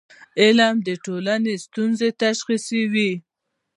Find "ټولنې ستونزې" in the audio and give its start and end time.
1.05-2.09